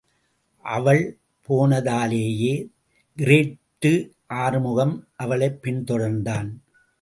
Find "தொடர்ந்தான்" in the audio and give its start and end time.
5.83-6.49